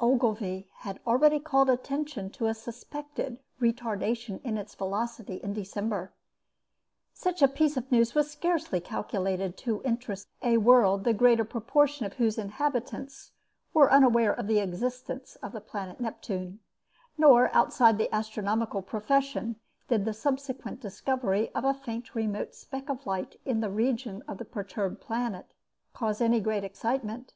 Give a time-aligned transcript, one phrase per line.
[0.00, 6.12] Ogilvy had already called attention to a suspected retardation in its velocity in December.
[7.14, 12.04] Such a piece of news was scarcely calculated to interest a world the greater portion
[12.04, 13.32] of whose inhabitants
[13.72, 16.58] were unaware of the existence of the planet Neptune,
[17.16, 19.56] nor outside the astronomical profession
[19.88, 24.36] did the subsequent discovery of a faint remote speck of light in the region of
[24.36, 25.46] the perturbed planet
[25.94, 27.32] cause any very great excitement.